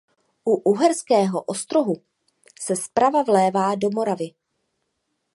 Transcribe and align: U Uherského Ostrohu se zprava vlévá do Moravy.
U 0.45 0.55
Uherského 0.65 1.43
Ostrohu 1.43 1.93
se 2.59 2.75
zprava 2.75 3.23
vlévá 3.23 3.75
do 3.75 3.89
Moravy. 3.93 4.33